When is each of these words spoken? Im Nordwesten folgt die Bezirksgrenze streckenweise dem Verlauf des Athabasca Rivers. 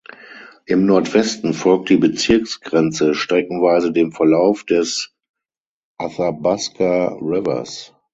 Im 0.65 0.87
Nordwesten 0.87 1.53
folgt 1.53 1.89
die 1.89 1.97
Bezirksgrenze 1.97 3.13
streckenweise 3.13 3.91
dem 3.91 4.11
Verlauf 4.11 4.63
des 4.63 5.11
Athabasca 5.99 7.19
Rivers. 7.21 7.93